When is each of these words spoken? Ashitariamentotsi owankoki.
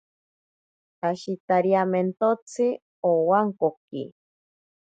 Ashitariamentotsi 1.09 2.65
owankoki. 3.11 4.03